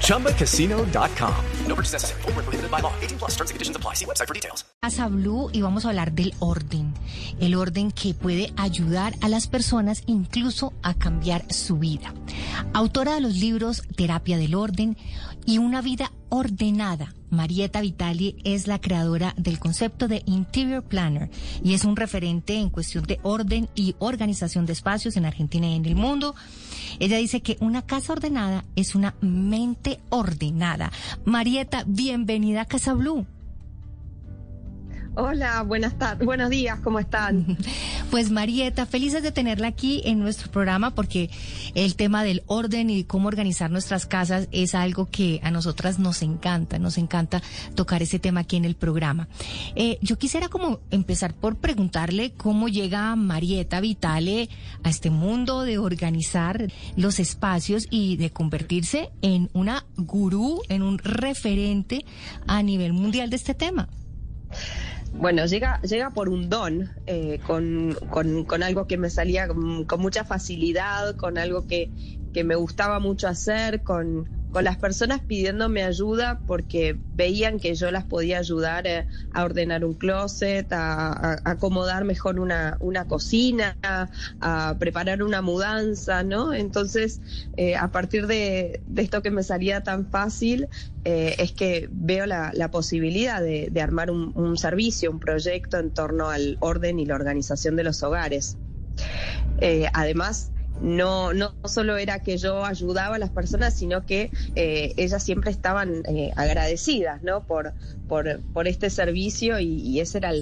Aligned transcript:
ChumbaCasino.com. 0.00 1.34
No 1.66 1.74
purchase 1.74 1.92
necessary. 1.92 2.22
Full 2.22 2.32
prohibited 2.32 2.70
by 2.70 2.80
law. 2.80 2.92
18 3.00 3.18
plus 3.18 3.32
terms 3.32 3.50
and 3.50 3.56
conditions 3.56 3.76
apply. 3.76 3.94
See 3.94 4.06
website 4.06 4.28
for 4.28 4.34
details. 4.34 4.64
Casa 4.80 5.08
Blue 5.08 5.48
y 5.52 5.62
vamos 5.62 5.84
a 5.84 5.88
hablar 5.88 6.12
del 6.12 6.34
orden. 6.40 6.92
El 7.40 7.54
orden 7.54 7.90
que 7.90 8.12
puede 8.12 8.52
ayudar 8.56 9.14
a 9.22 9.28
las 9.28 9.46
personas 9.46 10.02
incluso 10.06 10.72
a 10.82 10.94
cambiar 10.94 11.50
su 11.52 11.78
vida. 11.78 12.12
Autora 12.74 13.14
de 13.14 13.20
los 13.22 13.36
libros 13.36 13.82
Terapia 13.96 14.36
del 14.36 14.54
Orden 14.54 14.96
y 15.46 15.58
Una 15.58 15.82
vida 15.82 16.10
ordenada. 16.28 17.14
Marieta 17.30 17.80
Vitali 17.80 18.36
es 18.44 18.66
la 18.66 18.80
creadora 18.80 19.34
del 19.36 19.58
concepto 19.58 20.08
de 20.08 20.22
Interior 20.26 20.82
Planner 20.84 21.30
y 21.62 21.74
es 21.74 21.84
un 21.84 21.96
referente 21.96 22.54
en 22.54 22.70
cuestión 22.70 23.04
de 23.04 23.18
orden 23.22 23.68
y 23.74 23.96
organización 23.98 24.66
de 24.66 24.72
espacios 24.72 25.16
en 25.16 25.26
Argentina 25.26 25.68
y 25.68 25.74
en 25.74 25.84
el 25.84 25.96
mundo. 25.96 26.34
Ella 27.00 27.16
dice 27.18 27.40
que 27.40 27.56
una 27.60 27.82
casa 27.82 28.12
ordenada 28.12 28.64
es 28.76 28.94
una 28.94 29.14
mente 29.20 30.00
ordenada. 30.10 30.92
Marieta, 31.24 31.84
bienvenida 31.86 32.62
a 32.62 32.66
Casa 32.66 32.94
Blue. 32.94 33.26
Hola, 35.16 35.62
buenas 35.62 35.96
tardes, 35.96 36.26
buenos 36.26 36.50
días, 36.50 36.80
¿cómo 36.80 36.98
están? 36.98 37.56
Pues 38.14 38.30
Marieta, 38.30 38.86
felices 38.86 39.24
de 39.24 39.32
tenerla 39.32 39.66
aquí 39.66 40.00
en 40.04 40.20
nuestro 40.20 40.48
programa 40.48 40.94
porque 40.94 41.30
el 41.74 41.96
tema 41.96 42.22
del 42.22 42.44
orden 42.46 42.88
y 42.88 43.02
cómo 43.02 43.26
organizar 43.26 43.72
nuestras 43.72 44.06
casas 44.06 44.46
es 44.52 44.76
algo 44.76 45.10
que 45.10 45.40
a 45.42 45.50
nosotras 45.50 45.98
nos 45.98 46.22
encanta, 46.22 46.78
nos 46.78 46.96
encanta 46.96 47.42
tocar 47.74 48.02
ese 48.02 48.20
tema 48.20 48.42
aquí 48.42 48.54
en 48.54 48.66
el 48.66 48.76
programa. 48.76 49.26
Eh, 49.74 49.98
yo 50.00 50.16
quisiera 50.16 50.46
como 50.46 50.78
empezar 50.92 51.34
por 51.34 51.56
preguntarle 51.56 52.30
cómo 52.34 52.68
llega 52.68 53.16
Marieta 53.16 53.80
Vitale 53.80 54.48
a 54.84 54.90
este 54.90 55.10
mundo 55.10 55.62
de 55.62 55.78
organizar 55.78 56.70
los 56.94 57.18
espacios 57.18 57.88
y 57.90 58.16
de 58.16 58.30
convertirse 58.30 59.10
en 59.22 59.50
una 59.54 59.86
gurú, 59.96 60.62
en 60.68 60.82
un 60.82 60.98
referente 60.98 62.04
a 62.46 62.62
nivel 62.62 62.92
mundial 62.92 63.28
de 63.28 63.34
este 63.34 63.54
tema. 63.54 63.88
Bueno, 65.16 65.46
llega, 65.46 65.80
llega 65.82 66.10
por 66.10 66.28
un 66.28 66.48
don, 66.48 66.90
eh, 67.06 67.38
con, 67.46 67.94
con, 68.10 68.44
con, 68.44 68.62
algo 68.62 68.86
que 68.86 68.98
me 68.98 69.10
salía 69.10 69.46
con, 69.46 69.84
con 69.84 70.00
mucha 70.00 70.24
facilidad, 70.24 71.16
con 71.16 71.38
algo 71.38 71.66
que, 71.66 71.92
que 72.32 72.44
me 72.44 72.56
gustaba 72.56 72.98
mucho 72.98 73.28
hacer, 73.28 73.82
con, 73.82 74.28
con 74.54 74.62
las 74.62 74.76
personas 74.76 75.20
pidiéndome 75.20 75.82
ayuda 75.82 76.38
porque 76.46 76.96
veían 77.16 77.58
que 77.58 77.74
yo 77.74 77.90
las 77.90 78.04
podía 78.04 78.38
ayudar 78.38 78.86
eh, 78.86 79.08
a 79.32 79.42
ordenar 79.42 79.84
un 79.84 79.94
closet, 79.94 80.72
a, 80.72 81.40
acomodar 81.44 82.04
mejor 82.04 82.38
una, 82.38 82.76
una, 82.78 83.08
cocina, 83.08 83.76
a 83.82 84.76
preparar 84.78 85.24
una 85.24 85.42
mudanza, 85.42 86.22
¿no? 86.22 86.54
Entonces, 86.54 87.20
eh, 87.56 87.74
a 87.74 87.88
partir 87.88 88.28
de, 88.28 88.80
esto 88.94 89.22
que 89.22 89.32
me 89.32 89.42
salía 89.42 89.82
tan 89.82 90.06
fácil, 90.06 90.68
eh, 91.04 91.34
es 91.38 91.50
que 91.50 91.88
veo 91.90 92.24
la, 92.24 92.52
posibilidad 92.70 93.42
de, 93.42 93.80
armar 93.82 94.08
un, 94.12 94.30
un, 94.36 94.56
servicio, 94.56 95.10
un 95.10 95.18
proyecto 95.18 95.78
en 95.78 95.90
torno 95.90 96.30
al 96.30 96.58
orden 96.60 97.00
y 97.00 97.06
la 97.06 97.16
organización 97.16 97.74
de 97.74 97.82
los 97.82 98.04
hogares. 98.04 98.56
además, 99.92 100.52
no, 100.80 101.32
no 101.32 101.54
solo 101.64 101.96
era 101.96 102.20
que 102.20 102.36
yo 102.36 102.64
ayudaba 102.64 103.16
a 103.16 103.18
las 103.18 103.30
personas, 103.30 103.74
sino 103.74 104.04
que 104.04 104.30
eh, 104.54 104.92
ellas 104.96 105.22
siempre 105.22 105.50
estaban 105.50 106.02
eh, 106.06 106.32
agradecidas 106.36 107.22
¿no? 107.22 107.46
por, 107.46 107.72
por, 108.08 108.40
por, 108.52 108.66
este 108.66 108.90
servicio 108.90 109.60
y, 109.60 110.00
ese 110.00 110.18
era 110.18 110.32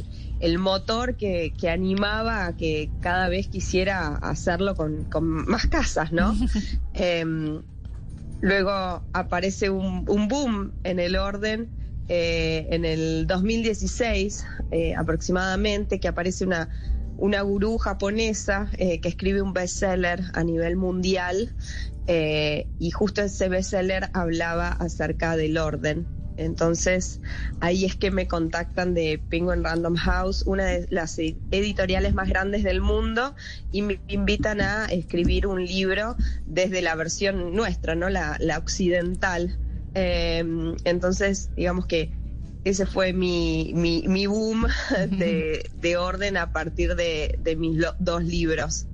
el, 0.41 0.59
motor 0.59 1.17
que, 1.17 1.53
que, 1.59 1.71
animaba 1.71 2.47
a 2.47 2.57
que 2.57 2.91
cada 3.01 3.29
vez 3.29 3.49
quisiera 3.49 4.17
hacerlo 4.17 4.75
con, 4.75 5.05
con 5.05 5.25
más 5.25 5.67
casas, 5.67 6.13
¿no? 6.13 6.35
Em, 6.95 7.63
luego 8.41 9.03
aparece 9.13 9.71
un, 9.71 10.05
un, 10.09 10.29
boom 10.29 10.73
en 10.85 10.99
el 10.99 11.17
orden. 11.17 11.69
Eh, 12.09 12.67
en 12.71 12.85
el 12.85 13.27
2016 13.29 14.45
aproximadamente, 14.99 16.01
que 16.01 16.09
aparece 16.09 16.45
una 16.45 16.69
una 17.17 17.43
gurú 17.43 17.79
japonesa 17.79 18.71
eh, 18.79 19.01
que 19.01 19.09
escribe 19.09 19.43
un 19.43 19.53
bestseller 19.53 20.23
a 20.35 20.45
nivel 20.45 20.77
mundial 20.77 21.55
eh, 22.07 22.67
y 22.79 22.91
justo 22.91 23.23
ese 23.23 23.49
bestseller 23.49 24.11
hablaba 24.13 24.69
acerca 24.69 25.37
del 25.37 25.59
orden. 25.59 26.07
Entonces 26.37 27.21
ahí 27.61 27.85
es 27.85 27.95
que 27.95 28.11
me 28.11 28.27
contactan 28.27 28.95
de 28.95 29.21
Penguin 29.29 29.63
Random 29.63 29.97
House, 29.97 30.43
una 30.47 30.65
de 30.65 30.87
las 30.91 31.19
editoriales 31.19 32.15
más 32.15 32.29
grandes 32.29 32.65
del 32.65 32.81
mundo, 32.81 33.35
y 33.71 33.83
me 33.83 34.01
invitan 34.09 34.61
a 34.61 34.87
escribir 34.87 35.47
un 35.47 35.65
libro 35.65 36.17
desde 36.47 36.83
la 36.83 36.95
versión 36.95 37.55
nuestra, 37.55 37.95
¿no? 37.95 38.09
La, 38.09 38.39
occidental. 38.59 39.59
Eh, 39.95 40.43
entonces, 40.85 41.51
digamos 41.55 41.87
que 41.87 42.11
ese 42.65 42.87
fue 42.87 43.13
mi, 43.13 43.73
mi, 43.75 44.05
mi 44.07 44.27
boom 44.27 44.67
de, 45.11 45.65
de, 45.73 45.97
orden 45.97 46.37
a 46.37 46.53
partir 46.53 46.95
de, 46.95 47.35
de 47.39 47.57
mis 47.57 47.85
dos 47.99 48.23
libros. 48.25 48.89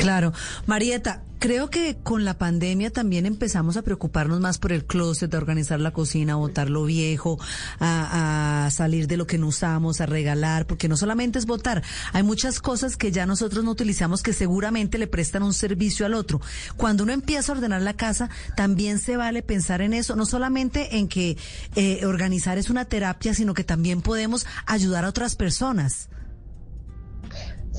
Claro. 0.00 0.32
Marieta, 0.66 1.22
Creo 1.40 1.70
que 1.70 1.96
con 1.96 2.26
la 2.26 2.36
pandemia 2.36 2.90
también 2.90 3.24
empezamos 3.24 3.78
a 3.78 3.82
preocuparnos 3.82 4.40
más 4.40 4.58
por 4.58 4.72
el 4.72 4.84
closet, 4.84 5.32
a 5.32 5.38
organizar 5.38 5.80
la 5.80 5.90
cocina, 5.90 6.34
a 6.34 6.36
botar 6.36 6.68
lo 6.68 6.84
viejo, 6.84 7.38
a, 7.80 8.68
salir 8.70 9.06
de 9.06 9.16
lo 9.16 9.26
que 9.26 9.38
no 9.38 9.46
usamos, 9.46 10.02
a 10.02 10.06
regalar, 10.06 10.66
porque 10.66 10.86
no 10.86 10.98
solamente 10.98 11.38
es 11.38 11.46
botar, 11.46 11.82
hay 12.12 12.22
muchas 12.22 12.60
cosas 12.60 12.98
que 12.98 13.10
ya 13.10 13.24
nosotros 13.24 13.64
no 13.64 13.70
utilizamos 13.70 14.22
que 14.22 14.34
seguramente 14.34 14.98
le 14.98 15.06
prestan 15.06 15.42
un 15.42 15.54
servicio 15.54 16.04
al 16.04 16.12
otro. 16.12 16.42
Cuando 16.76 17.04
uno 17.04 17.14
empieza 17.14 17.52
a 17.52 17.54
ordenar 17.54 17.80
la 17.80 17.94
casa, 17.94 18.28
también 18.54 18.98
se 18.98 19.16
vale 19.16 19.42
pensar 19.42 19.80
en 19.80 19.94
eso, 19.94 20.16
no 20.16 20.26
solamente 20.26 20.98
en 20.98 21.08
que 21.08 21.38
eh, 21.74 22.04
organizar 22.04 22.58
es 22.58 22.68
una 22.68 22.84
terapia, 22.84 23.32
sino 23.32 23.54
que 23.54 23.64
también 23.64 24.02
podemos 24.02 24.46
ayudar 24.66 25.06
a 25.06 25.08
otras 25.08 25.36
personas. 25.36 26.10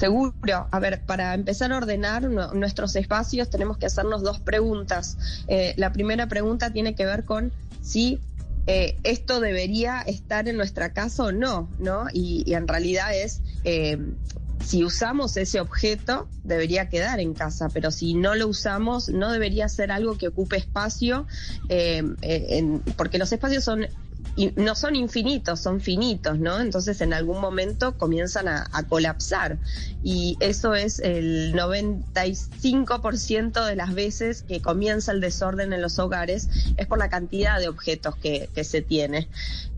Seguro. 0.02 0.68
A 0.72 0.80
ver, 0.80 1.06
para 1.06 1.36
empezar 1.36 1.72
a 1.72 1.78
ordenar 1.78 2.24
nuestros 2.24 2.96
espacios 2.96 3.52
tenemos 3.52 3.78
que 3.78 3.86
hacernos 3.86 4.24
dos 4.24 4.40
preguntas. 4.40 5.16
Eh, 5.48 5.76
la 5.78 5.94
primera 5.94 6.28
pregunta 6.28 6.74
tiene 6.74 6.96
que 6.96 7.06
ver 7.06 7.24
con 7.24 7.52
si 7.84 8.20
eh, 8.66 8.98
esto 9.04 9.40
debería 9.40 10.02
estar 10.02 10.48
en 10.48 10.58
nuestra 10.58 10.92
casa 10.92 11.26
o 11.26 11.32
no, 11.32 11.70
¿no? 11.78 12.08
Y, 12.12 12.52
en 12.52 12.68
realidad 12.68 13.16
es, 13.16 13.42
eh, 13.64 14.00
si 14.66 14.84
usamos 14.84 15.38
ese 15.38 15.60
objeto, 15.60 16.28
debería 16.44 16.90
quedar 16.90 17.20
en 17.20 17.36
casa, 17.36 17.70
pero 17.72 17.92
si 17.92 18.16
no 18.16 18.34
lo 18.34 18.48
usamos, 18.48 19.08
no 19.08 19.32
debería 19.32 19.70
ser 19.70 19.92
algo 19.92 20.18
que 20.18 20.30
ocupe 20.30 20.58
espacio, 20.58 21.28
porque 22.98 23.20
los 23.20 23.32
espacios 23.32 23.64
son 23.64 23.86
y 24.36 24.54
no 24.56 24.76
son 24.76 24.96
infinitos, 24.96 25.60
son 25.60 25.82
finitos, 25.82 26.40
¿no? 26.40 26.60
Entonces 26.60 27.02
en 27.02 27.14
algún 27.14 27.42
momento 27.42 27.98
comienzan 27.98 28.48
a, 28.48 28.70
colapsar 28.90 29.58
y 30.04 30.38
eso 30.40 30.74
es 30.74 31.00
el 31.00 31.54
95% 31.54 33.66
de 33.66 33.76
las 33.76 33.94
veces 33.94 34.44
que 34.44 34.62
comienza 34.62 35.12
el 35.12 35.22
desorden 35.22 35.74
en 35.74 35.82
los 35.82 36.00
hogares 36.00 36.50
es 36.78 36.88
por 36.88 36.98
la 36.98 37.10
cantidad 37.10 37.60
de 37.60 37.68
objetos 37.68 38.16
que, 38.16 38.50
que 38.54 38.64
se 38.64 38.82
tiene. 38.82 39.28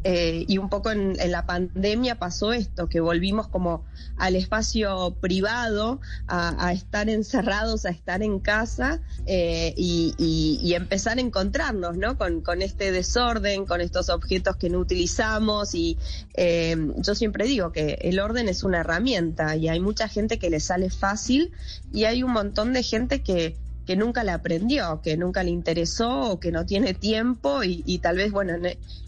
Eh, 0.04 0.46
y 0.48 0.58
un 0.58 0.70
poco 0.70 0.92
en, 0.92 1.18
la 1.32 1.46
pandemia 1.46 2.20
pasó 2.20 2.52
esto, 2.52 2.90
que 2.90 3.00
volvimos 3.00 3.48
como 3.48 3.86
al 4.18 4.36
espacio 4.36 5.16
privado, 5.22 6.02
a, 6.28 6.74
estar 6.74 7.10
encerrados, 7.10 7.86
a 7.86 7.90
estar 7.90 8.22
en 8.22 8.40
casa 8.40 9.02
eh, 9.26 9.74
y, 9.78 10.74
empezar 10.74 11.20
a 11.20 11.22
encontrarnos 11.22 11.98
¿no? 11.98 12.18
Con, 12.18 12.42
con, 12.42 12.62
este 12.62 12.92
desorden, 12.92 13.66
con 13.66 13.80
estos 13.80 14.10
objetos 14.10 14.56
que 14.58 14.70
no 14.70 14.80
utilizamos. 14.80 15.76
Y 15.76 15.98
eh, 16.34 16.76
yo 16.98 17.16
siempre 17.16 17.46
digo 17.46 17.72
que 17.72 18.00
el 18.02 18.20
orden 18.20 18.50
es 18.50 18.64
una 18.64 18.80
herramienta 18.80 19.56
y 19.56 19.70
hay 19.70 19.80
mucha 19.80 20.08
gente 20.08 20.40
que 20.40 20.50
le 20.50 20.60
sale 20.60 20.90
fácil 20.90 21.52
y 21.94 22.06
hay 22.06 22.24
un 22.24 22.32
montón 22.32 22.74
de 22.74 22.84
gente 22.84 23.22
que 23.22 23.56
que 23.86 23.96
nunca 23.96 24.24
le 24.24 24.32
aprendió, 24.32 25.02
que 25.02 25.18
nunca 25.18 25.44
le 25.44 25.52
interesó 25.52 26.32
o 26.32 26.40
que 26.40 26.52
no 26.52 26.66
tiene 26.66 26.94
tiempo 26.94 27.64
y, 27.64 27.98
tal 28.00 28.18
vez, 28.18 28.32
bueno, 28.32 28.54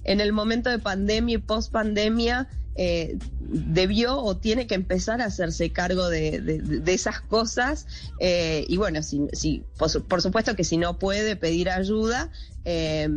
en 0.04 0.22
el, 0.22 0.34
momento 0.34 0.70
de 0.70 0.80
pandemia 0.80 1.36
y 1.36 1.38
post 1.38 1.72
pandemia 1.72 2.48
eh, 2.76 3.18
debió 3.40 4.18
o 4.18 4.36
tiene 4.36 4.68
que 4.68 4.76
empezar 4.76 5.22
a 5.22 5.26
hacerse 5.26 5.72
cargo 5.72 6.10
de, 6.10 6.82
esas 6.88 7.22
cosas 7.22 7.88
eh, 8.20 8.66
y 8.68 8.76
bueno, 8.78 9.02
si, 9.02 9.64
por, 9.78 10.22
supuesto 10.22 10.56
que 10.56 10.64
si 10.64 10.78
no 10.78 11.00
puede 11.00 11.36
pedir 11.38 11.70
ayuda, 11.70 12.32
eh, 12.66 13.08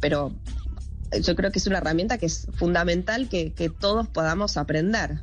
pero 0.00 0.34
yo 1.22 1.36
creo 1.36 1.52
que 1.52 1.60
es 1.60 1.66
una 1.66 1.78
herramienta 1.78 2.18
que 2.18 2.26
es 2.26 2.48
fundamental 2.54 3.28
que 3.28 3.72
todos 3.78 4.08
podamos 4.08 4.56
aprender. 4.56 5.22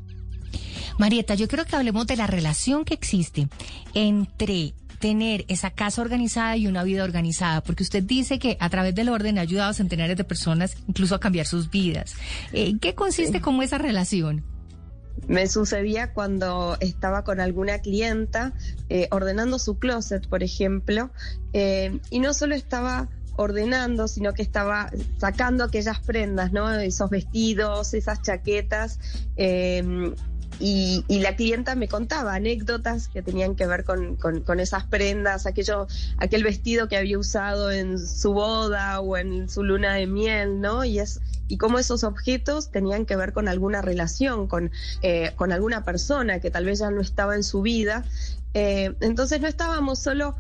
Marieta, 0.97 1.35
yo 1.35 1.47
creo 1.47 1.65
que 1.65 1.75
hablemos 1.75 2.07
de 2.07 2.15
la 2.15 2.27
relación 2.27 2.85
que 2.85 2.93
existe 2.93 3.49
entre 3.93 4.73
tener 5.05 5.45
esa 5.49 5.69
casa 5.69 6.01
organizada 6.01 6.57
y 6.57 6.65
una 6.65 6.83
vida 6.83 7.03
organizada, 7.03 7.61
porque 7.61 7.83
usted 7.83 8.01
dice 8.01 8.39
que 8.39 8.57
a 8.59 8.71
través 8.71 8.95
del 8.95 9.09
orden 9.09 9.37
ha 9.37 9.41
ayudado 9.41 9.69
a 9.69 9.73
centenares 9.75 10.17
de 10.17 10.23
personas 10.23 10.77
incluso 10.87 11.13
a 11.13 11.19
cambiar 11.19 11.45
sus 11.45 11.69
vidas. 11.69 12.15
¿En 12.53 12.79
qué 12.79 12.95
consiste 12.95 13.39
como 13.39 13.61
esa 13.61 13.77
relación? 13.77 14.43
Me 15.27 15.45
sucedía 15.47 16.11
cuando 16.11 16.75
estaba 16.79 17.23
con 17.23 17.39
alguna 17.39 17.81
clienta 17.81 18.53
eh, 18.89 19.07
ordenando 19.11 19.59
su 19.59 19.77
closet, 19.77 20.27
por 20.27 20.41
ejemplo, 20.41 21.11
eh, 21.53 21.99
y 22.09 22.17
no 22.17 22.33
solo 22.33 22.55
estaba 22.55 23.07
ordenando, 23.35 24.07
sino 24.07 24.33
que 24.33 24.41
estaba 24.41 24.89
sacando 25.19 25.65
aquellas 25.65 25.99
prendas, 25.99 26.51
¿no? 26.51 26.73
Esos 26.73 27.11
vestidos, 27.11 27.93
esas 27.93 28.23
chaquetas. 28.23 28.99
Eh, 29.37 30.15
y, 30.59 31.03
la 31.09 31.35
clienta 31.35 31.75
me 31.75 31.87
contaba 31.87 32.35
anécdotas 32.35 33.07
que 33.07 33.21
tenían 33.21 33.55
que 33.55 33.65
ver 33.67 33.83
con, 33.83 34.15
con, 34.15 34.59
esas 34.59 34.83
prendas, 34.85 35.45
aquello, 35.45 35.87
aquel 36.17 36.43
vestido 36.43 36.87
que 36.87 36.97
había 36.97 37.17
usado 37.17 37.71
en 37.71 37.99
su 37.99 38.33
boda 38.33 38.99
o 38.99 39.17
en 39.17 39.49
su 39.49 39.63
luna 39.63 39.95
de 39.95 40.07
miel, 40.07 40.61
¿no? 40.61 40.83
Y 40.83 40.99
es 40.99 41.21
y 41.47 41.57
cómo 41.57 41.77
esos 41.77 42.03
objetos 42.03 42.71
tenían 42.71 43.05
que 43.05 43.15
ver 43.15 43.33
con 43.33 43.47
alguna 43.47 43.81
relación, 43.81 44.47
con, 44.47 44.71
eh, 45.01 45.31
con 45.35 45.51
alguna 45.51 45.83
persona 45.83 46.39
que 46.39 46.49
tal 46.49 46.65
vez 46.65 46.79
ya 46.79 46.89
no 46.89 47.01
estaba 47.01 47.35
en 47.35 47.43
su 47.43 47.61
vida. 47.61 48.03
Eh, 48.53 48.95
entonces 49.01 49.41
no 49.41 49.47
estábamos 49.47 49.99
solo 49.99 50.35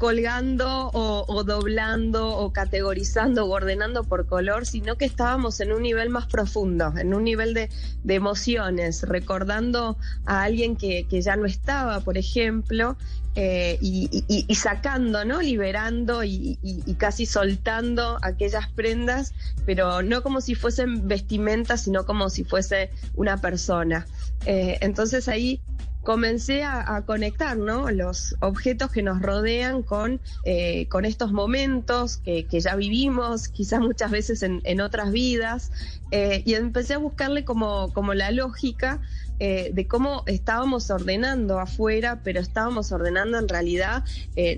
colgando 0.00 0.90
o, 0.94 1.44
doblando 1.44 2.30
o 2.30 2.54
categorizando 2.54 3.44
o 3.44 3.50
ordenando 3.50 4.02
por 4.02 4.26
color, 4.26 4.64
sino 4.64 4.96
que 4.96 5.04
estábamos 5.04 5.60
en 5.60 5.72
un 5.72 5.82
nivel 5.82 6.08
más 6.08 6.26
profundo, 6.26 6.94
en 6.96 7.12
un 7.12 7.22
nivel 7.22 7.52
de, 7.52 7.68
emociones, 8.08 9.02
recordando 9.02 9.98
a 10.24 10.42
alguien 10.44 10.76
que, 10.76 11.04
ya 11.10 11.36
no 11.36 11.44
estaba, 11.44 12.00
por 12.00 12.16
ejemplo, 12.16 12.96
eh, 13.34 13.76
y, 13.82 14.54
sacando, 14.54 15.26
¿no? 15.26 15.42
Liberando 15.42 16.24
y, 16.24 16.56
casi 16.96 17.26
soltando 17.26 18.16
aquellas 18.22 18.68
prendas, 18.68 19.34
pero 19.66 20.00
no 20.00 20.22
como 20.22 20.40
si 20.40 20.54
fuesen 20.54 21.08
vestimentas, 21.08 21.82
sino 21.82 22.06
como 22.06 22.30
si 22.30 22.42
fuese 22.42 22.90
una 23.16 23.36
persona. 23.36 24.06
Eh, 24.46 24.78
entonces 24.80 25.28
ahí 25.28 25.60
comencé 26.02 26.64
a, 26.64 27.02
conectar 27.06 27.56
¿no? 27.56 27.90
los 27.90 28.34
objetos 28.40 28.90
que 28.90 29.02
nos 29.02 29.20
rodean 29.20 29.82
con, 29.82 30.20
eh, 30.44 30.86
con 30.88 31.04
estos 31.04 31.32
momentos 31.32 32.18
que, 32.18 32.46
ya 32.50 32.74
vivimos, 32.76 33.48
quizás 33.48 33.80
muchas 33.80 34.10
veces 34.10 34.42
en, 34.42 34.80
otras 34.80 35.12
vidas, 35.12 35.72
eh, 36.10 36.42
y 36.44 36.54
empecé 36.54 36.94
a 36.94 36.98
buscarle 36.98 37.44
como, 37.44 37.92
como 37.92 38.14
la 38.14 38.30
lógica 38.30 39.00
eh, 39.38 39.70
de 39.72 39.86
cómo 39.86 40.22
estábamos 40.26 40.90
ordenando 40.90 41.58
afuera, 41.58 42.20
pero 42.22 42.40
estábamos 42.40 42.92
ordenando 42.92 43.38
en 43.38 43.48
realidad 43.48 44.04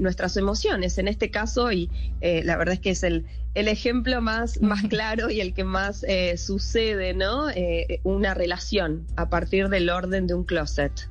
nuestras 0.01 0.37
emociones, 0.37 0.99
en 0.99 1.09
este 1.09 1.31
caso, 1.31 1.73
y 1.73 1.91
la 2.21 2.57
verdad 2.57 2.75
es 2.75 2.81
que 2.81 2.91
es 2.91 3.03
el, 3.03 3.27
el 3.55 3.69
ejemplo 3.69 4.21
más, 4.21 4.61
más 4.61 4.83
claro 4.83 5.31
y 5.31 5.41
el 5.41 5.55
que 5.55 5.65
más 5.65 6.05
sucede, 6.37 7.15
¿no? 7.15 7.47
una 8.03 8.35
relación 8.35 9.07
a 9.17 9.29
partir 9.29 9.69
del 9.69 9.91
orden 9.91 10.27
de 10.27 10.35
un 10.35 10.45
closet. 10.45 11.09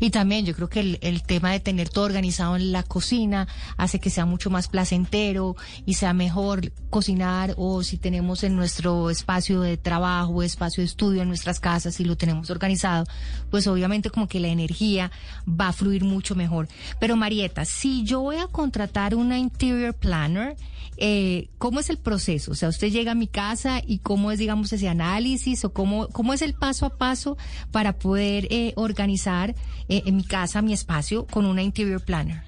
Y 0.00 0.10
también 0.10 0.44
yo 0.44 0.54
creo 0.54 0.68
que 0.68 0.80
el, 0.80 0.98
el, 1.02 1.22
tema 1.22 1.52
de 1.52 1.60
tener 1.60 1.88
todo 1.88 2.04
organizado 2.04 2.56
en 2.56 2.72
la 2.72 2.82
cocina 2.82 3.48
hace 3.76 4.00
que 4.00 4.10
sea 4.10 4.26
mucho 4.26 4.50
más 4.50 4.68
placentero 4.68 5.56
y 5.86 5.94
sea 5.94 6.12
mejor 6.12 6.72
cocinar 6.90 7.54
o 7.56 7.82
si 7.82 7.98
tenemos 7.98 8.44
en 8.44 8.56
nuestro 8.56 9.10
espacio 9.10 9.60
de 9.60 9.76
trabajo, 9.76 10.42
espacio 10.42 10.82
de 10.82 10.86
estudio 10.86 11.22
en 11.22 11.28
nuestras 11.28 11.60
casas 11.60 12.00
y 12.00 12.04
lo 12.04 12.16
tenemos 12.16 12.50
organizado, 12.50 13.06
pues 13.50 13.66
obviamente 13.66 14.10
como 14.10 14.28
que 14.28 14.40
la 14.40 14.48
energía 14.48 15.10
va 15.48 15.68
a 15.68 15.72
fluir 15.72 16.04
mucho 16.04 16.34
mejor. 16.34 16.68
Pero 17.00 17.16
Marieta, 17.16 17.64
si 17.64 18.04
yo 18.04 18.20
voy 18.20 18.36
a 18.36 18.46
contratar 18.46 19.14
una 19.14 19.38
interior 19.38 19.94
planner, 19.94 20.56
eh, 21.00 21.48
¿cómo 21.78 21.84
es 21.84 21.90
el 21.90 21.98
proceso? 21.98 22.50
O 22.50 22.54
sea, 22.56 22.70
usted 22.70 22.88
llega 22.88 23.12
a 23.12 23.14
mi 23.14 23.28
casa 23.28 23.80
y 23.86 24.00
cómo 24.00 24.32
es, 24.32 24.40
digamos, 24.40 24.72
ese 24.72 24.88
análisis 24.88 25.64
o 25.64 25.72
cómo, 25.72 26.08
cómo 26.08 26.32
es 26.32 26.42
el 26.42 26.54
paso 26.54 26.86
a 26.86 26.98
paso 26.98 27.36
para 27.70 28.00
poder 28.00 28.48
eh, 28.50 28.72
organizar 28.74 29.54
eh, 29.88 30.02
en 30.04 30.16
mi 30.16 30.24
casa, 30.24 30.60
mi 30.60 30.72
espacio, 30.72 31.24
con 31.28 31.46
una 31.46 31.62
interior 31.62 32.04
planner. 32.04 32.47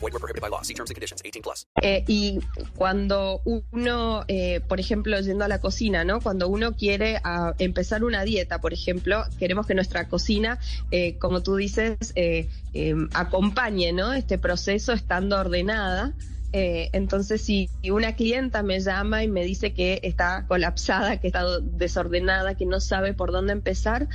Void 0.00 0.12
were 0.12 0.20
prohibited 0.20 0.42
by 0.42 0.48
law. 0.48 0.62
See 0.62 0.74
terms 0.74 0.90
and 0.90 0.96
conditions. 0.96 1.22
18 1.24 1.42
plus. 1.42 1.66
Eh, 1.82 2.04
y 2.06 2.40
cuando 2.76 3.40
uno, 3.44 4.24
eh, 4.28 4.60
por 4.66 4.80
ejemplo, 4.80 5.20
yendo 5.20 5.44
a 5.44 5.48
la 5.48 5.60
cocina, 5.60 6.04
¿no? 6.04 6.20
Cuando 6.20 6.48
uno 6.48 6.74
quiere 6.74 7.16
a, 7.16 7.20
ah, 7.24 7.54
empezar 7.58 8.04
una 8.04 8.24
dieta, 8.24 8.60
por 8.60 8.72
ejemplo, 8.72 9.24
queremos 9.38 9.66
que 9.66 9.74
nuestra 9.74 10.08
cocina, 10.08 10.58
eh, 10.90 11.16
como 11.18 11.42
tú 11.42 11.56
dices, 11.56 11.96
eh, 12.14 12.48
eh, 12.74 12.94
acompañe, 13.14 13.92
¿no? 13.92 14.12
Este 14.12 14.38
proceso 14.38 14.92
estando 14.92 15.38
ordenada. 15.38 16.14
Eh, 16.52 16.88
entonces, 16.92 17.42
si 17.42 17.68
una 17.90 18.14
clienta 18.14 18.62
me 18.62 18.80
llama 18.80 19.22
y 19.22 19.28
me 19.28 19.44
dice 19.44 19.74
que 19.74 20.00
está 20.02 20.46
colapsada, 20.46 21.18
que 21.18 21.26
está 21.26 21.44
desordenada, 21.60 22.54
que 22.54 22.64
no 22.64 22.80
sabe 22.80 23.12
por 23.12 23.32
dónde 23.32 23.52
empezar, 23.52 24.08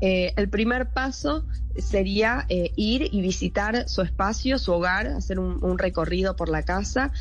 eh, 0.00 0.32
el 0.36 0.48
primer 0.48 0.90
paso 0.90 1.44
sería 1.78 2.46
eh, 2.48 2.72
ir 2.76 3.08
y 3.12 3.20
visitar 3.20 3.88
su 3.88 4.02
espacio, 4.02 4.58
su 4.58 4.72
hogar, 4.72 5.06
hacer 5.06 5.38
un, 5.38 5.78
recorrido 5.78 6.36
por 6.36 6.48
la 6.48 6.62
casa, 6.62 7.12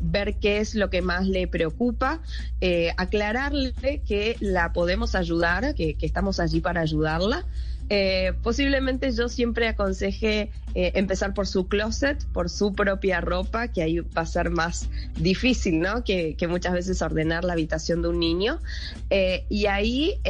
ver 0.00 0.36
qué 0.36 0.58
es 0.58 0.74
lo 0.74 0.90
que 0.90 1.02
más 1.02 1.26
le 1.26 1.46
preocupa, 1.48 2.20
aclararle 2.96 4.02
que 4.06 4.36
la 4.40 4.72
podemos 4.72 5.14
ayudar, 5.14 5.74
que 5.74 5.96
estamos 6.00 6.40
allí 6.40 6.60
para 6.60 6.80
ayudarla. 6.80 7.44
Eh, 7.92 8.34
posiblemente 8.44 9.10
yo 9.10 9.28
siempre 9.28 9.66
aconsejé 9.66 10.52
eh, 10.74 10.92
empezar 10.94 11.34
por 11.34 11.48
su 11.48 11.66
closet, 11.66 12.24
por 12.32 12.48
su 12.48 12.72
propia 12.72 13.20
ropa, 13.20 13.66
que 13.66 13.82
ahí 13.82 13.98
va 13.98 14.22
a 14.22 14.26
ser 14.26 14.50
más 14.50 14.88
difícil, 15.16 15.80
¿no? 15.80 16.04
Que, 16.04 16.36
muchas 16.48 16.72
veces 16.72 17.02
ordenar 17.02 17.44
la 17.44 17.52
habitación 17.52 18.00
de 18.02 18.08
un 18.08 18.20
niño. 18.20 18.60
Eh, 19.10 19.44
y 19.48 19.66
ahí 19.66 20.20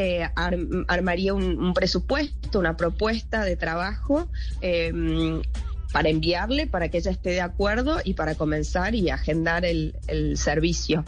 armaría 0.87 1.35
un, 1.35 1.63
un, 1.63 1.75
presupuesto, 1.75 2.59
una 2.59 2.77
propuesta 2.77 3.45
de 3.45 3.57
trabajo 3.57 4.29
para 5.93 6.09
enviarle, 6.09 6.67
para 6.67 6.89
que 6.89 6.99
ella 6.99 7.11
esté 7.11 7.31
de 7.31 7.41
acuerdo 7.41 7.99
y 8.05 8.15
para 8.15 8.35
comenzar 8.35 8.95
y 8.95 9.11
agendar 9.11 9.65
el, 9.65 9.95
servicio. 10.35 11.05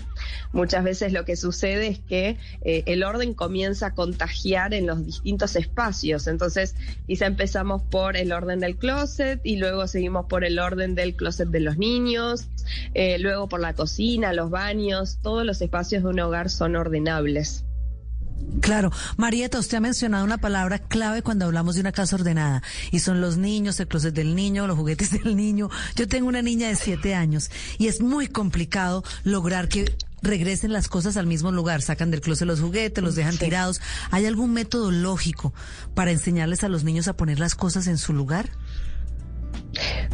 Muchas 0.53 0.85
veces 0.85 1.12
lo 1.12 1.25
que 1.25 1.37
sucede 1.37 1.89
es 1.89 1.99
que 1.99 2.37
eh, 2.62 2.83
el 2.87 3.05
orden 3.05 3.35
comienza 3.35 3.89
a 3.89 3.95
contagiar 3.95 4.75
en 4.75 4.87
los 4.87 5.05
distintos 5.05 5.57
espacios. 5.57 6.27
Entonces, 6.27 6.75
quizá 7.07 7.27
empezamos 7.27 7.83
por 7.83 8.17
el 8.17 8.33
orden 8.33 8.61
del 8.61 8.77
closet 8.77 9.41
y 9.45 9.57
luego 9.57 9.87
seguimos 9.87 10.27
por 10.27 10.45
el 10.45 10.59
orden 10.59 10.95
del 10.95 11.15
closet 11.15 11.49
de 11.49 11.61
los 11.61 11.79
niños, 11.79 12.47
eh, 12.95 13.19
luego 13.19 13.49
por 13.49 13.61
la 13.61 13.75
cocina, 13.75 14.33
los 14.33 14.51
baños, 14.51 15.19
todos 15.23 15.45
los 15.45 15.61
espacios 15.62 16.03
de 16.03 16.09
un 16.09 16.21
hogar 16.21 16.51
son 16.51 16.77
ordenables. 16.77 17.65
Claro, 18.61 18.93
Marieta, 19.17 19.59
usted 19.59 19.79
ha 19.79 19.81
mencionado 19.81 20.25
una 20.25 20.39
palabra 20.39 20.79
clave 20.79 21.23
cuando 21.23 21.47
hablamos 21.47 21.75
de 21.75 21.81
una 21.81 21.93
casa 21.93 22.17
ordenada 22.17 22.62
y 22.91 23.01
son 23.01 23.21
los 23.21 23.37
niños, 23.37 23.81
el 23.81 23.89
closet 23.89 24.15
del 24.15 24.37
niño, 24.37 24.67
los 24.67 24.77
juguetes 24.77 25.11
del 25.23 25.37
niño. 25.37 25.71
Yo 25.97 26.07
tengo 26.07 26.29
una 26.29 26.43
niña 26.43 26.69
de 26.69 26.77
siete 26.77 27.15
años 27.15 27.51
y 27.79 27.89
es 27.89 28.01
muy 28.01 28.27
complicado 28.29 29.03
lograr 29.25 29.69
que 29.69 29.97
regresen 30.23 30.73
las 30.73 30.89
cosas 30.89 31.17
al 31.17 31.27
mismo 31.27 31.51
lugar, 31.51 31.83
sacan 31.83 32.11
del 32.11 32.21
closet 32.21 32.47
los 32.47 32.61
juguetes, 32.61 33.03
los 33.03 33.15
dejan 33.15 33.37
tirados. 33.37 33.81
¿Hay 34.11 34.27
algún 34.27 34.53
método 34.53 34.91
lógico 34.91 35.53
para 35.95 36.11
enseñarles 36.11 36.62
a 36.62 36.69
los 36.69 36.85
niños 36.85 37.09
a 37.09 37.17
poner 37.17 37.41
las 37.41 37.55
cosas 37.55 37.87
en 37.87 37.99
su 37.99 38.12
lugar? 38.12 38.49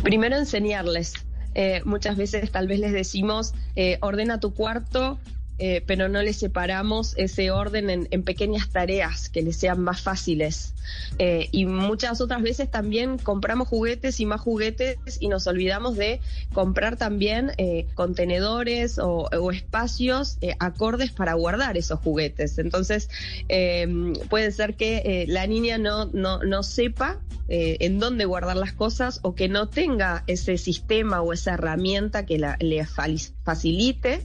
Primero 0.02 0.36
enseñarles. 0.36 1.12
Eh, 1.54 1.82
muchas 1.84 2.16
veces 2.16 2.50
tal 2.52 2.68
vez 2.68 2.78
les 2.78 2.92
decimos, 2.92 3.52
eh, 3.74 3.98
ordena 4.00 4.38
tu 4.38 4.54
cuarto 4.54 5.18
eh, 5.60 5.82
pero 5.84 6.08
no 6.08 6.22
le 6.22 6.32
separamos 6.32 7.14
ese 7.16 7.50
orden 7.50 7.90
en, 7.90 8.22
pequeñas 8.22 8.68
tareas 8.70 9.28
que 9.28 9.42
le 9.42 9.52
sean 9.52 9.80
más 9.80 10.02
fáciles. 10.02 10.74
Eh, 11.18 11.48
y 11.50 11.66
muchas 11.66 12.20
otras 12.20 12.42
veces 12.42 12.70
también 12.70 13.18
compramos 13.18 13.68
juguetes 13.68 14.20
y 14.20 14.26
más 14.26 14.40
juguetes 14.40 14.96
y 15.20 15.28
nos 15.28 15.46
olvidamos 15.46 15.96
de 15.96 16.20
comprar 16.52 16.96
también 16.96 17.52
eh, 17.58 17.86
contenedores 17.94 18.98
o, 18.98 19.28
espacios 19.50 20.38
acordes 20.58 21.10
para 21.10 21.34
guardar 21.34 21.76
esos 21.76 21.98
juguetes. 22.00 22.58
Entonces, 22.58 23.08
em, 23.48 24.12
puede 24.28 24.52
ser 24.52 24.74
que 24.74 25.24
la 25.28 25.46
niña 25.46 25.78
no, 25.78 26.06
no, 26.06 26.42
no 26.42 26.62
sepa 26.62 27.18
en 27.48 27.98
dónde 27.98 28.26
guardar 28.26 28.56
las 28.56 28.74
cosas 28.74 29.20
o 29.22 29.34
que 29.34 29.48
no 29.48 29.68
tenga 29.70 30.22
ese 30.26 30.58
sistema 30.58 31.22
o 31.22 31.32
esa 31.32 31.54
herramienta 31.54 32.26
que 32.26 32.38
la, 32.38 32.58
le 32.60 32.84
facilite. 32.84 34.20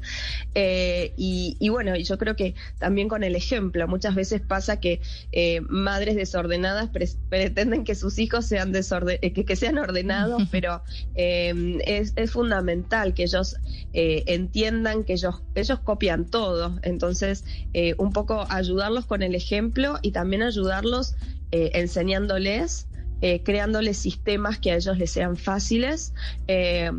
Y, 1.25 1.55
y, 1.57 1.69
bueno, 1.69 1.95
yo 1.95 2.17
creo 2.17 2.35
que 2.35 2.53
también 2.79 3.07
con 3.07 3.23
el 3.23 3.37
ejemplo, 3.37 3.87
muchas 3.87 4.13
veces 4.13 4.41
pasa 4.41 4.81
que 4.81 4.99
eh, 5.31 5.61
madres 5.69 6.17
desordenadas 6.17 6.89
pre 6.89 7.07
pretenden 7.29 7.85
que 7.85 7.95
sus 7.95 8.19
hijos 8.19 8.45
sean, 8.45 8.73
desorden 8.73 9.19
que, 9.21 9.45
que, 9.45 9.55
sean 9.55 9.77
ordenados, 9.77 10.43
pero 10.51 10.83
em, 11.15 11.79
es, 11.85 12.11
es, 12.17 12.31
fundamental 12.31 13.13
que 13.13 13.23
ellos 13.23 13.55
eh, 13.93 14.23
entiendan 14.27 15.05
que 15.05 15.13
ellos, 15.13 15.43
ellos 15.55 15.79
copian 15.79 16.25
todo. 16.25 16.77
Entonces, 16.81 17.45
eh, 17.73 17.95
un 17.97 18.11
poco 18.11 18.45
ayudarlos 18.49 19.05
con 19.05 19.23
el 19.23 19.33
ejemplo 19.33 19.99
y 20.01 20.11
también 20.11 20.43
ayudarlos 20.43 21.15
enseñándoles 21.51 22.87
eh, 23.23 23.41
creándoles 23.41 23.97
sistemas 23.97 24.59
que 24.59 24.71
a 24.71 24.75
ellos 24.75 24.97
les 24.97 25.09
sean 25.09 25.37
fáciles, 25.37 26.13
eh, 26.49 26.91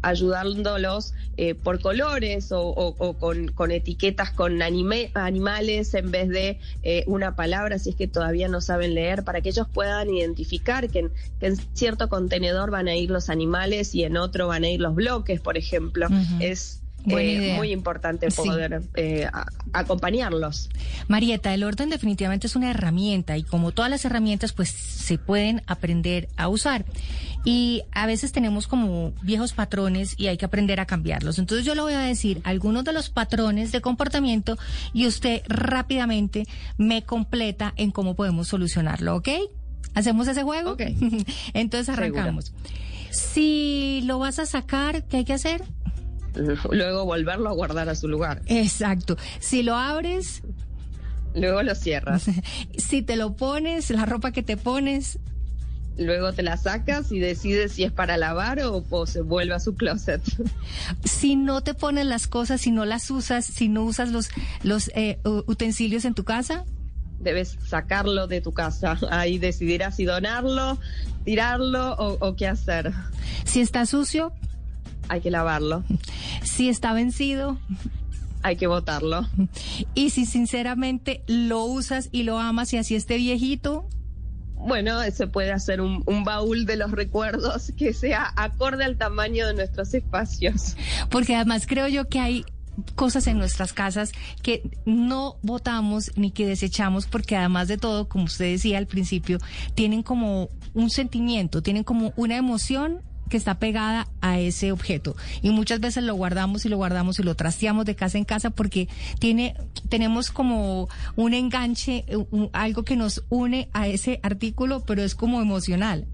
ayudándolos 0.00 1.12
eh, 1.36 1.54
por 1.54 1.78
colores 1.82 2.52
o, 2.52 2.62
o, 2.62 2.94
o 2.96 3.18
con, 3.18 3.48
con, 3.48 3.70
etiquetas 3.70 4.30
con 4.30 4.62
anime, 4.62 5.10
animales 5.12 5.92
en 5.92 6.10
vez 6.10 6.30
de 6.30 6.58
eh, 6.84 7.04
una 7.06 7.36
palabra, 7.36 7.78
si 7.78 7.90
es 7.90 7.96
que 7.96 8.08
todavía 8.08 8.48
no 8.48 8.62
saben 8.62 8.94
leer, 8.94 9.24
para 9.24 9.42
que 9.42 9.50
ellos 9.50 9.66
puedan 9.70 10.08
identificar 10.08 10.88
que 10.88 11.00
en, 11.00 11.10
que 11.38 11.48
en 11.48 11.56
cierto 11.74 12.08
contenedor 12.08 12.70
van 12.70 12.88
a 12.88 12.96
ir 12.96 13.10
los 13.10 13.28
animales 13.28 13.94
y 13.94 14.04
en 14.04 14.16
otro 14.16 14.48
van 14.48 14.64
a 14.64 14.70
ir 14.70 14.80
los 14.80 14.94
bloques, 14.94 15.38
por 15.38 15.58
ejemplo. 15.58 16.06
Uh 16.06 16.12
-huh. 16.12 16.42
Es 16.44 16.80
eh, 17.06 17.54
muy 17.56 17.72
importante 17.72 18.28
poder 18.30 18.82
sí. 18.82 18.88
eh, 18.96 19.26
a, 19.32 19.46
acompañarlos. 19.72 20.68
Marieta, 21.06 21.54
el 21.54 21.64
orden 21.64 21.90
definitivamente 21.90 22.46
es 22.46 22.56
una 22.56 22.70
herramienta 22.70 23.36
y 23.36 23.42
como 23.42 23.72
todas 23.72 23.90
las 23.90 24.04
herramientas, 24.04 24.52
pues 24.52 24.70
se 24.70 25.18
pueden 25.18 25.62
aprender 25.66 26.28
a 26.36 26.48
usar. 26.48 26.84
Y 27.44 27.82
a 27.92 28.06
veces 28.06 28.32
tenemos 28.32 28.66
como 28.66 29.12
viejos 29.22 29.52
patrones 29.52 30.14
y 30.18 30.26
hay 30.26 30.36
que 30.36 30.44
aprender 30.44 30.80
a 30.80 30.86
cambiarlos. 30.86 31.38
Entonces 31.38 31.64
yo 31.64 31.74
le 31.74 31.82
voy 31.82 31.94
a 31.94 32.00
decir 32.00 32.40
algunos 32.44 32.84
de 32.84 32.92
los 32.92 33.10
patrones 33.10 33.72
de 33.72 33.80
comportamiento 33.80 34.58
y 34.92 35.06
usted 35.06 35.42
rápidamente 35.48 36.46
me 36.76 37.04
completa 37.04 37.72
en 37.76 37.90
cómo 37.90 38.14
podemos 38.14 38.48
solucionarlo, 38.48 39.16
¿ok? 39.16 39.28
¿Hacemos 39.94 40.28
ese 40.28 40.42
juego? 40.42 40.72
Ok. 40.72 40.82
Entonces 41.54 41.88
arrancamos. 41.88 42.52
Si 43.10 44.02
lo 44.04 44.18
vas 44.18 44.38
a 44.38 44.46
sacar, 44.46 45.04
¿qué 45.04 45.18
hay 45.18 45.24
que 45.24 45.32
hacer? 45.32 45.64
Luego 46.70 47.04
volverlo 47.04 47.48
a 47.48 47.52
guardar 47.52 47.88
a 47.88 47.94
su 47.94 48.08
lugar. 48.08 48.42
Exacto. 48.46 49.16
Si 49.40 49.62
lo 49.62 49.76
abres... 49.76 50.42
Luego 51.34 51.62
lo 51.62 51.74
cierras. 51.74 52.24
si 52.76 53.02
te 53.02 53.16
lo 53.16 53.36
pones, 53.36 53.90
la 53.90 54.06
ropa 54.06 54.32
que 54.32 54.42
te 54.42 54.56
pones... 54.56 55.18
Luego 55.98 56.32
te 56.32 56.44
la 56.44 56.56
sacas 56.56 57.10
y 57.10 57.18
decides 57.18 57.72
si 57.72 57.82
es 57.82 57.90
para 57.90 58.16
lavar 58.16 58.60
o, 58.60 58.84
o 58.88 59.06
se 59.06 59.20
vuelve 59.20 59.54
a 59.54 59.60
su 59.60 59.74
closet. 59.74 60.22
Si 61.04 61.34
no 61.34 61.60
te 61.62 61.74
pones 61.74 62.06
las 62.06 62.28
cosas, 62.28 62.60
si 62.60 62.70
no 62.70 62.84
las 62.84 63.10
usas, 63.10 63.44
si 63.44 63.68
no 63.68 63.82
usas 63.82 64.10
los, 64.10 64.28
los 64.62 64.92
eh, 64.94 65.18
utensilios 65.24 66.04
en 66.04 66.14
tu 66.14 66.22
casa, 66.22 66.64
debes 67.20 67.58
sacarlo 67.66 68.26
de 68.26 68.40
tu 68.40 68.52
casa. 68.52 68.98
Ahí 69.10 69.38
decidirás 69.38 69.96
si 69.96 70.04
donarlo, 70.04 70.78
tirarlo 71.24 71.94
o, 71.94 72.26
o, 72.26 72.36
qué 72.36 72.46
hacer. 72.46 72.92
Si 73.44 73.60
está 73.60 73.86
sucio, 73.86 74.32
hay 75.08 75.20
que 75.20 75.30
lavarlo. 75.30 75.84
Si 76.42 76.68
está 76.68 76.92
vencido, 76.92 77.58
hay 78.42 78.56
que 78.56 78.66
botarlo. 78.66 79.26
Y 79.94 80.10
si 80.10 80.26
sinceramente 80.26 81.22
lo 81.26 81.64
usas 81.64 82.08
y 82.12 82.22
lo 82.22 82.38
amas 82.38 82.72
y 82.72 82.78
así 82.78 82.94
esté 82.94 83.16
viejito, 83.16 83.88
bueno, 84.54 84.98
se 85.12 85.28
puede 85.28 85.52
hacer 85.52 85.80
un, 85.80 86.02
un, 86.06 86.24
baúl 86.24 86.66
de 86.66 86.76
los 86.76 86.90
recuerdos 86.90 87.72
que 87.76 87.92
sea 87.92 88.32
acorde 88.36 88.84
al 88.84 88.98
tamaño 88.98 89.46
de 89.46 89.54
nuestros 89.54 89.94
espacios. 89.94 90.76
Porque 91.10 91.36
además 91.36 91.66
creo 91.66 91.86
yo 91.86 92.08
que 92.08 92.18
hay 92.18 92.44
cosas 92.94 93.26
en 93.26 93.38
nuestras 93.38 93.72
casas 93.72 94.12
que 94.42 94.62
no 94.84 95.36
votamos 95.42 96.12
ni 96.16 96.30
que 96.30 96.46
desechamos 96.46 97.06
porque 97.06 97.36
además 97.36 97.68
de 97.68 97.78
todo, 97.78 98.08
como 98.08 98.24
usted 98.24 98.46
decía 98.46 98.78
al 98.78 98.86
principio, 98.86 99.38
tienen 99.74 100.02
como 100.02 100.48
un 100.74 100.90
sentimiento, 100.90 101.62
tienen 101.62 101.84
como 101.84 102.12
una 102.16 102.36
emoción 102.36 103.02
que 103.28 103.36
está 103.36 103.58
pegada 103.58 104.08
a 104.20 104.38
ese 104.38 104.72
objeto. 104.72 105.16
Y 105.42 105.50
muchas 105.50 105.80
veces 105.80 106.04
lo 106.04 106.14
guardamos 106.14 106.64
y 106.64 106.68
lo 106.68 106.76
guardamos 106.76 107.18
y 107.18 107.22
lo 107.22 107.34
trasteamos 107.34 107.84
de 107.84 107.94
casa 107.94 108.18
en 108.18 108.24
casa 108.24 108.50
porque 108.50 108.88
tiene, 109.18 109.54
tenemos 109.88 110.30
como 110.30 110.88
un 111.16 111.34
enganche, 111.34 112.04
algo 112.52 112.82
que 112.84 112.96
nos 112.96 113.24
une 113.28 113.68
a 113.72 113.88
ese 113.88 114.20
artículo, 114.22 114.84
pero 114.84 115.02
es 115.02 115.14
como 115.14 115.40
emocional. 115.40 116.06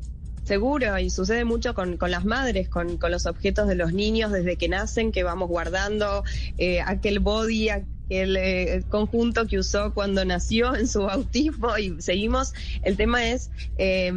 Seguro, 0.45 0.99
y 0.99 1.09
sucede 1.09 1.47
mucho 1.47 1.75
con, 1.75 1.97
con 1.97 2.11
las 2.11 2.27
madres, 2.27 2.69
con, 2.69 2.99
con, 2.99 3.11
los 3.11 3.25
objetos 3.25 3.67
de 3.67 3.77
los 3.77 3.95
niños 3.95 4.31
desde 4.31 4.57
que 4.57 4.69
nacen, 4.69 5.11
que 5.11 5.23
vamos 5.23 5.49
guardando 5.49 6.23
eh, 6.59 6.83
aquel 6.83 7.19
body, 7.19 7.71
el, 8.17 8.37
eh, 8.37 8.75
el, 8.75 8.85
conjunto 8.85 9.47
que 9.47 9.59
usó 9.59 9.93
cuando 9.93 10.25
nació 10.25 10.75
en 10.75 10.89
su 10.89 11.03
bautismo 11.03 11.77
y 11.79 12.01
seguimos. 12.01 12.53
El 12.83 12.97
tema 12.97 13.27
es, 13.27 13.51
eh, 13.79 14.13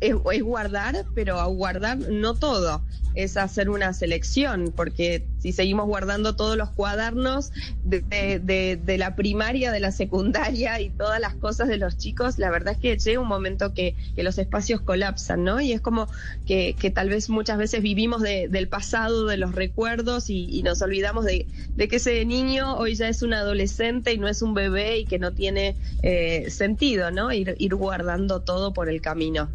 es, 0.00 0.14
guardar, 0.42 1.04
pero 1.14 1.46
guardar 1.50 1.98
no 1.98 2.34
todo, 2.34 2.82
es 3.14 3.36
hacer 3.36 3.70
una 3.70 3.92
selección, 3.92 4.72
porque 4.74 5.26
si 5.44 5.52
seguimos 5.52 5.84
guardando 5.84 6.36
todos 6.36 6.56
los 6.56 6.70
cuadernos 6.70 7.52
de, 7.84 8.96
la 8.98 9.14
primaria, 9.14 9.72
de 9.72 9.78
la 9.78 9.92
secundaria 9.92 10.80
y 10.80 10.88
todas 10.88 11.20
las 11.20 11.34
cosas 11.34 11.68
de 11.68 11.76
los 11.76 11.98
chicos, 11.98 12.38
la 12.38 12.50
verdad 12.50 12.72
es 12.72 12.78
que 12.80 12.96
llega 12.96 13.20
un 13.20 13.28
momento 13.28 13.74
que, 13.74 13.94
los 14.16 14.38
espacios 14.38 14.80
colapsan, 14.80 15.44
¿no? 15.44 15.60
Y 15.60 15.72
es 15.72 15.82
como 15.82 16.08
que, 16.46 16.74
que 16.80 16.90
tal 16.90 17.10
vez 17.10 17.28
muchas 17.28 17.58
veces 17.58 17.82
vivimos 17.82 18.22
del 18.22 18.68
pasado, 18.68 19.26
de 19.26 19.36
los 19.36 19.54
recuerdos 19.54 20.30
y, 20.30 20.46
y 20.46 20.62
nos 20.62 20.80
olvidamos 20.80 21.26
de, 21.26 21.46
que 21.76 21.96
ese 21.96 22.24
niño 22.24 22.78
hoy 22.78 22.94
ya 22.94 23.08
es 23.08 23.20
un 23.20 23.34
adolescente 23.34 24.14
y 24.14 24.18
no 24.18 24.28
es 24.28 24.40
un 24.40 24.54
bebé 24.54 25.00
y 25.00 25.04
que 25.04 25.18
no 25.18 25.32
tiene 25.32 25.76
eh, 26.02 26.46
sentido, 26.48 27.10
¿no? 27.10 27.30
Ir, 27.34 27.54
ir 27.58 27.74
guardando 27.74 28.40
todo 28.40 28.72
por 28.72 28.88
el 28.88 29.02
camino. 29.02 29.50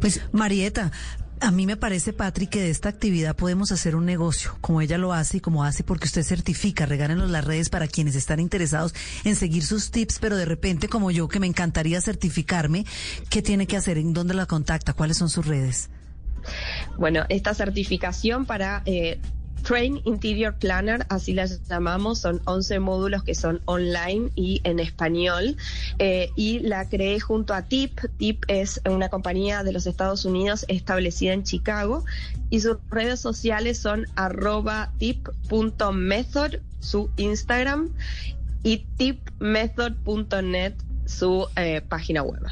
Pues 0.00 0.20
Marieta, 0.30 0.92
a 1.44 1.50
mí 1.50 1.66
me 1.66 1.76
parece, 1.76 2.12
Patrick, 2.12 2.50
que 2.50 2.62
de 2.62 2.70
esta 2.70 2.88
actividad 2.88 3.36
podemos 3.36 3.70
hacer 3.70 3.96
un 3.96 4.06
negocio, 4.06 4.56
como 4.62 4.80
ella 4.80 4.96
lo 4.96 5.12
hace 5.12 5.36
y 5.36 5.40
como 5.40 5.62
hace 5.62 5.84
porque 5.84 6.06
usted 6.06 6.22
certifica. 6.22 6.86
Regálenos 6.86 7.30
las 7.30 7.44
redes 7.44 7.68
para 7.68 7.86
quienes 7.86 8.14
están 8.14 8.40
interesados 8.40 8.94
en 9.24 9.36
seguir 9.36 9.62
sus 9.64 9.90
tips, 9.90 10.18
pero 10.20 10.36
de 10.36 10.46
repente, 10.46 10.88
como 10.88 11.10
yo, 11.10 11.28
que 11.28 11.40
me 11.40 11.46
encantaría 11.46 12.00
certificarme, 12.00 12.86
¿qué 13.28 13.42
tiene 13.42 13.66
que 13.66 13.76
hacer? 13.76 13.98
¿En 13.98 14.14
dónde 14.14 14.32
la 14.32 14.46
contacta? 14.46 14.94
¿Cuáles 14.94 15.18
son 15.18 15.28
sus 15.28 15.46
redes? 15.46 15.90
Bueno, 16.96 17.24
esta 17.28 17.52
certificación 17.52 18.46
para 18.46 18.82
eh, 18.86 19.18
Train 19.64 20.00
Interior 20.04 20.54
Planner, 20.54 21.06
así 21.08 21.32
las 21.32 21.66
llamamos, 21.68 22.20
son 22.20 22.40
11 22.44 22.78
módulos 22.80 23.22
que 23.22 23.34
son 23.34 23.60
online 23.64 24.30
y 24.34 24.60
en 24.64 24.78
español. 24.78 25.56
Eh, 25.98 26.30
y 26.36 26.60
la 26.60 26.88
creé 26.88 27.18
junto 27.18 27.54
a 27.54 27.62
TIP. 27.62 27.98
TIP 28.18 28.44
es 28.48 28.80
una 28.88 29.08
compañía 29.08 29.64
de 29.64 29.72
los 29.72 29.86
Estados 29.86 30.24
Unidos 30.24 30.64
establecida 30.68 31.32
en 31.32 31.44
Chicago 31.44 32.04
y 32.50 32.60
sus 32.60 32.76
redes 32.90 33.20
sociales 33.20 33.78
son 33.78 34.06
arroba 34.14 34.92
tip.method, 34.98 36.56
su 36.80 37.10
Instagram, 37.16 37.90
y 38.62 38.78
tipmethod.net, 38.96 40.74
su 41.04 41.46
eh, 41.56 41.82
página 41.86 42.22
web. 42.22 42.42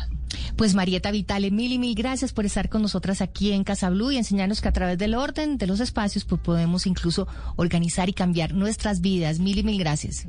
Pues 0.63 0.77
Marieta 0.77 1.11
Vitale, 1.11 1.51
mil 1.51 1.73
y 1.73 1.79
mil 1.81 1.93
gracias 1.97 2.33
por 2.33 2.47
estar 2.47 2.69
con 2.69 2.83
nosotras 2.83 3.21
aquí 3.21 3.51
en 3.51 3.65
Casa 3.65 3.91
Blue 3.91 4.13
y 4.13 4.17
enseñarnos 4.17 4.61
que 4.61 4.69
a 4.69 4.73
través 4.73 4.97
del 4.97 5.17
orden 5.17 5.59
de 5.59 5.67
los 5.67 5.81
espacios 5.81 6.25
pues 6.25 6.41
podemos 6.41 6.87
incluso 6.87 7.27
organizar 7.57 8.09
y 8.09 8.13
cambiar 8.13 8.55
nuestras 8.55 9.01
vidas. 9.01 9.41
Mil 9.41 9.59
y 9.59 9.65
mil 9.65 9.77
gracias. 9.77 10.29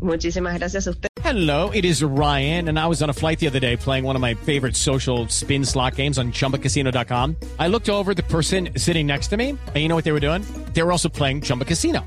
Muchísimas 0.00 0.54
gracias 0.54 0.86
a 0.86 0.92
usted. 0.92 1.08
Hello, 1.22 1.70
it 1.74 1.84
is 1.84 2.02
Ryan, 2.02 2.68
and 2.70 2.78
I 2.78 2.86
was 2.86 3.02
on 3.02 3.10
a 3.10 3.12
flight 3.12 3.38
the 3.40 3.46
other 3.46 3.60
day 3.60 3.76
playing 3.76 4.06
one 4.06 4.16
of 4.16 4.22
my 4.22 4.32
favorite 4.32 4.74
social 4.74 5.26
spin 5.28 5.66
slot 5.66 5.96
games 5.96 6.16
on 6.16 6.32
chumbacasino.com. 6.32 7.36
I 7.58 7.68
looked 7.68 7.90
over 7.90 8.14
the 8.14 8.22
person 8.22 8.70
sitting 8.78 9.06
next 9.06 9.28
to 9.28 9.36
me, 9.36 9.50
and 9.50 9.76
you 9.76 9.88
know 9.88 9.96
what 9.96 10.04
they 10.04 10.12
were 10.12 10.20
doing? 10.20 10.42
They 10.72 10.82
were 10.82 10.92
also 10.92 11.10
playing 11.10 11.42
Chumba 11.42 11.66
Casino. 11.66 12.06